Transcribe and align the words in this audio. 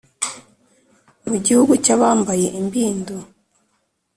mu 1.27 1.35
gihugu 1.45 1.73
cyabambaye 1.83 2.47
imbindo 2.59 3.15